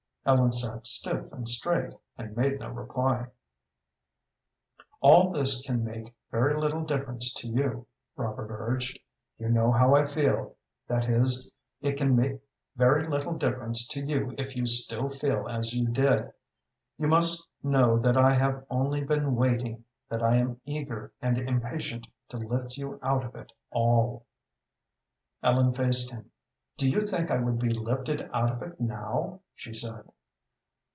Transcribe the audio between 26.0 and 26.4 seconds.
him.